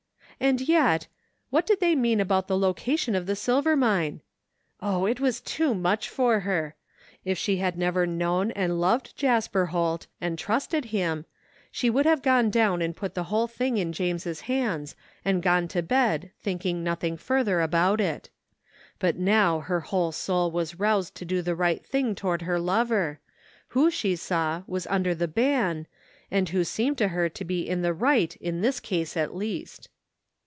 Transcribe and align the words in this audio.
And 0.41 0.59
yet— 0.59 1.05
^what 1.53 1.67
did 1.67 1.79
they 1.81 1.93
mean 1.95 2.19
about 2.19 2.47
the 2.47 2.57
loca 2.57 2.97
tion 2.97 3.13
of 3.13 3.27
the 3.27 3.35
silver 3.35 3.75
mine? 3.77 4.21
Oh, 4.81 5.05
it 5.05 5.19
was 5.19 5.39
too 5.39 5.75
much 5.75 6.09
for 6.09 6.39
her! 6.39 6.73
If 7.23 7.37
she 7.37 7.57
had 7.57 7.77
never 7.77 8.07
known 8.07 8.49
and 8.53 8.81
loved 8.81 9.15
Jasper 9.15 9.67
Holt, 9.67 10.07
and 10.19 10.39
trusted 10.39 10.85
him, 10.85 11.25
she 11.71 11.91
would 11.91 12.07
have 12.07 12.23
gone 12.23 12.49
down 12.49 12.81
and 12.81 12.95
put 12.95 13.13
the 13.13 13.25
whole 13.25 13.45
thing 13.45 13.77
in 13.77 13.93
James's 13.93 14.41
hands 14.41 14.95
and 15.23 15.43
gone 15.43 15.67
to 15.67 15.83
bed 15.83 16.31
think 16.41 16.65
ing 16.65 16.83
nothing 16.83 17.17
further 17.17 17.61
about 17.61 18.01
it. 18.01 18.31
But 18.97 19.17
now 19.17 19.59
her 19.59 19.81
whole 19.81 20.11
soul 20.11 20.49
was 20.49 20.79
roused 20.79 21.13
to 21.17 21.23
do 21.25 21.43
the 21.43 21.55
right 21.55 21.85
thing 21.85 22.15
toward 22.15 22.41
her 22.41 22.59
lover, 22.59 23.19
who, 23.67 23.91
she 23.91 24.15
saw, 24.15 24.63
was 24.65 24.87
under 24.87 25.13
the 25.13 25.27
ban, 25.27 25.85
and 26.31 26.49
who 26.49 26.63
seemed 26.63 26.97
to 26.97 27.09
her 27.09 27.29
to 27.29 27.45
be 27.45 27.61
in 27.61 27.83
the 27.83 27.93
right 27.93 28.35
in 28.37 28.61
this 28.61 28.79
case 28.79 29.15
at 29.15 29.35
least. 29.35 29.87